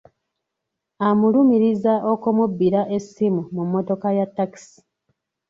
Amulumiriza 1.07 1.93
okumubbira 2.11 2.81
essimu 2.97 3.41
mu 3.53 3.61
mmotoka 3.67 4.07
ya 4.17 4.27
takisi. 4.35 4.77